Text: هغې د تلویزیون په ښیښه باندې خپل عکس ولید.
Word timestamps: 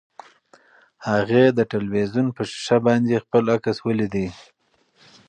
هغې 1.07 1.45
د 1.57 1.59
تلویزیون 1.73 2.27
په 2.35 2.41
ښیښه 2.49 2.77
باندې 2.87 3.21
خپل 3.25 3.43
عکس 3.55 3.77
ولید. 3.87 4.15